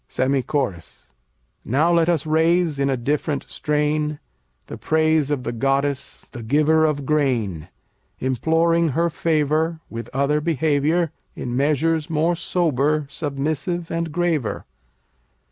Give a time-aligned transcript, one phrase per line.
[0.07, 1.13] SEMI CHORUS
[1.63, 4.19] Now let us raise in a different strain
[4.65, 7.67] The praise of the goddess, the giver of grain;
[8.17, 14.65] Imploring her favor With other behavior, In measures more sober, submissive, and graver.